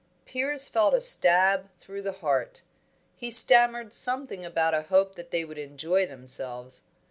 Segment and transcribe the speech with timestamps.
[0.25, 2.63] Piers felt a stab through the heart.
[3.17, 6.81] He stammered something about a hope that they would enjoy themselves.